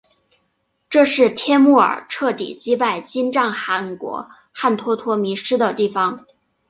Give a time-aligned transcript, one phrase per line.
[0.89, 6.17] 这里是帖木儿彻底击败金帐汗国汗脱脱迷失的地方。